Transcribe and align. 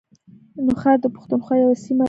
نوښار 0.65 0.97
د 1.01 1.05
پښتونخوا 1.15 1.55
یوه 1.61 1.75
سیمه 1.83 1.97
ده 1.97 1.99